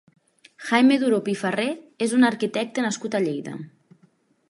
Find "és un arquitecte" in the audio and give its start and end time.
2.07-2.89